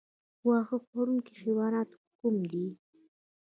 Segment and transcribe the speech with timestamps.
[0.47, 1.89] واښه خوړونکي حیوانات
[2.19, 2.65] کوم دي؟